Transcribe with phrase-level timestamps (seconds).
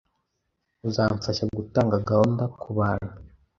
[0.89, 3.13] Uzamfasha gutanga gahunda kubantu?